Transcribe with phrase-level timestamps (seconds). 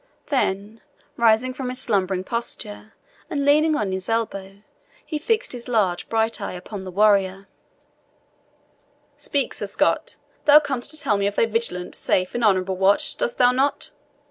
[0.29, 0.81] Then
[1.15, 2.95] rising from his slumbering posture,
[3.29, 4.63] and leaning on his elbow,
[5.05, 7.47] he fixed his large bright eye upon the warrior
[9.15, 13.15] "Speak, Sir Scot; thou comest to tell me of a vigilant, safe, and honourable watch,
[13.15, 13.91] dost thou not?